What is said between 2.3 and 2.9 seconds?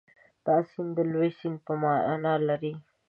لري.